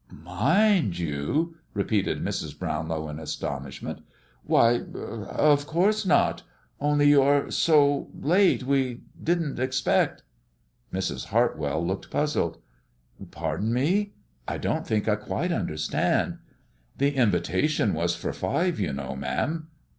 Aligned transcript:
"Mind 0.23 0.97
you!" 0.97 1.57
repeated 1.75 2.23
Mrs. 2.23 2.57
Brownlow, 2.57 3.07
in 3.09 3.19
astonishment. 3.19 4.01
"Why 4.43 4.81
of 4.95 5.67
course 5.67 6.07
not 6.07 6.41
only 6.79 7.07
you 7.09 7.21
are 7.21 7.51
so 7.51 8.09
late 8.19 8.63
we 8.63 9.01
didn't 9.23 9.59
expect" 9.59 10.23
Mrs. 10.91 11.25
Hartwell 11.25 11.85
looked 11.85 12.09
puzzled. 12.09 12.57
"Pardon 13.29 13.71
me, 13.71 14.13
I 14.47 14.57
don't 14.57 14.87
think 14.87 15.07
I 15.07 15.15
quite 15.15 15.51
understand" 15.51 16.39
"The 16.97 17.13
invitation 17.13 17.93
was 17.93 18.15
for 18.15 18.33
five, 18.33 18.79
you 18.79 18.93
know, 18.93 19.15
ma'am." 19.15 19.67